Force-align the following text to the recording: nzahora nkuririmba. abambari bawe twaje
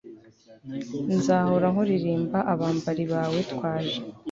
nzahora 1.15 1.65
nkuririmba. 1.73 2.39
abambari 2.53 3.03
bawe 3.11 3.39
twaje 3.51 3.97